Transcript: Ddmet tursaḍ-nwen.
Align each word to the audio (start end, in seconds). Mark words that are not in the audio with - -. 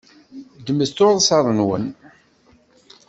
Ddmet 0.59 0.91
tursaḍ-nwen. 0.97 1.85